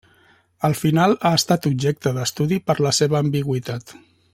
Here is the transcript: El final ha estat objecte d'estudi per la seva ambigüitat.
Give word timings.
El 0.69 0.73
final 0.79 1.13
ha 1.29 1.33
estat 1.41 1.69
objecte 1.73 2.15
d'estudi 2.17 2.61
per 2.71 2.81
la 2.87 2.97
seva 3.03 3.23
ambigüitat. 3.25 3.99